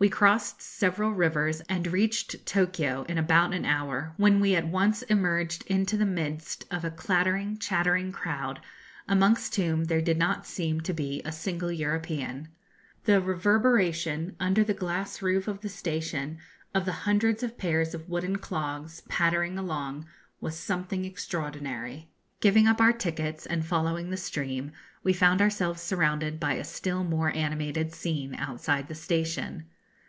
We 0.00 0.08
crossed 0.08 0.62
several 0.62 1.10
rivers, 1.10 1.60
and 1.62 1.84
reached 1.88 2.46
Tokio 2.46 3.02
in 3.08 3.18
about 3.18 3.52
an 3.52 3.64
hour, 3.64 4.14
when 4.16 4.38
we 4.38 4.54
at 4.54 4.68
once 4.68 5.02
emerged 5.02 5.64
into 5.66 5.96
the 5.96 6.06
midst 6.06 6.64
of 6.70 6.84
a 6.84 6.90
clattering, 6.92 7.58
chattering 7.58 8.12
crowd, 8.12 8.60
amongst 9.08 9.56
whom 9.56 9.86
there 9.86 10.00
did 10.00 10.16
not 10.16 10.46
seem 10.46 10.80
to 10.82 10.92
be 10.94 11.20
a 11.24 11.32
single 11.32 11.72
European. 11.72 12.46
The 13.06 13.20
reverberation, 13.20 14.36
under 14.38 14.62
the 14.62 14.72
glass 14.72 15.20
roof 15.20 15.48
of 15.48 15.62
the 15.62 15.68
station, 15.68 16.38
of 16.72 16.84
the 16.84 16.92
hundreds 17.02 17.42
of 17.42 17.58
pairs 17.58 17.92
of 17.92 18.08
wooden 18.08 18.36
clogs, 18.36 19.02
pattering 19.08 19.58
along, 19.58 20.06
was 20.40 20.56
something 20.56 21.04
extraordinary. 21.04 22.08
Giving 22.38 22.68
up 22.68 22.80
our 22.80 22.92
tickets, 22.92 23.46
and 23.46 23.66
following 23.66 24.10
the 24.10 24.16
stream, 24.16 24.70
we 25.02 25.12
found 25.12 25.42
ourselves 25.42 25.80
surrounded 25.82 26.38
by 26.38 26.52
a 26.52 26.62
still 26.62 27.02
more 27.02 27.34
animated 27.34 27.92
scene, 27.92 28.36
outside 28.36 28.86
the 28.86 28.94
station. 28.94 29.64